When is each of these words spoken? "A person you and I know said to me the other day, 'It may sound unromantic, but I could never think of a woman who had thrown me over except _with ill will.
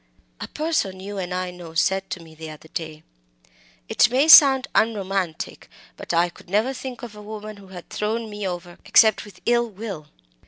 "A 0.39 0.47
person 0.47 0.99
you 0.99 1.19
and 1.19 1.31
I 1.31 1.51
know 1.51 1.75
said 1.75 2.09
to 2.09 2.19
me 2.19 2.33
the 2.33 2.49
other 2.49 2.69
day, 2.69 3.03
'It 3.87 4.09
may 4.09 4.27
sound 4.27 4.67
unromantic, 4.73 5.69
but 5.95 6.11
I 6.11 6.27
could 6.29 6.49
never 6.49 6.73
think 6.73 7.03
of 7.03 7.15
a 7.15 7.21
woman 7.21 7.57
who 7.57 7.67
had 7.67 7.87
thrown 7.91 8.27
me 8.27 8.47
over 8.47 8.79
except 8.83 9.25
_with 9.25 9.41
ill 9.45 9.69
will. 9.69 10.07